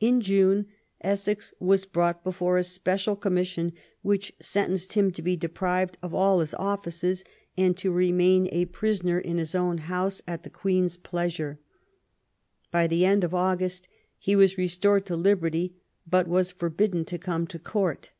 In 0.00 0.20
June 0.20 0.66
Essex 1.00 1.54
was 1.60 1.86
brought 1.86 2.24
before 2.24 2.58
a 2.58 2.64
Special 2.64 3.14
Com 3.14 3.34
mission; 3.34 3.72
which 4.02 4.32
sentenced 4.40 4.94
him 4.94 5.12
to 5.12 5.22
be 5.22 5.36
deprived 5.36 5.96
of 6.02 6.12
all 6.12 6.40
his 6.40 6.54
offices 6.54 7.24
and 7.56 7.76
to 7.76 7.92
remain 7.92 8.48
a 8.50 8.64
prisoner 8.64 9.20
in 9.20 9.38
his 9.38 9.54
own 9.54 9.78
house 9.78 10.20
LAST 10.26 10.44
YEARS 10.44 10.46
OF 10.56 10.66
ELIZABETH. 10.66 11.02
289 11.04 11.22
at 11.22 11.52
the 11.52 11.58
Queen's 11.60 11.60
pleasure. 11.60 11.60
By 12.72 12.86
the 12.88 13.04
end 13.06 13.22
of 13.22 13.32
August 13.36 13.88
he 14.18 14.34
was 14.34 14.58
restored 14.58 15.06
to 15.06 15.14
liberty, 15.14 15.76
but 16.04 16.26
was 16.26 16.50
forbidden 16.50 17.04
to 17.04 17.16
come 17.16 17.46
to 17.46 17.60
Court. 17.60 18.10